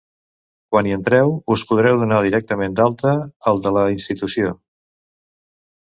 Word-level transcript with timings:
Quan 0.75 0.87
hi 0.87 0.93
entreu, 0.95 1.33
us 1.57 1.65
podreu 1.73 2.01
donar 2.03 2.23
directament 2.27 2.77
d'alta 2.79 3.15
al 3.53 3.63
de 3.67 3.75
la 3.77 3.87
Institució. 3.97 4.55